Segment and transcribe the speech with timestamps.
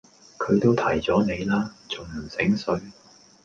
[0.39, 1.75] 佢都提左你啦！
[1.87, 2.81] 仲唔醒水